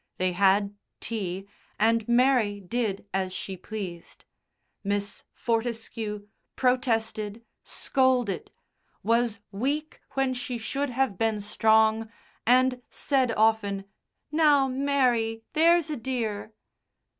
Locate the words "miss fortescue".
4.83-6.27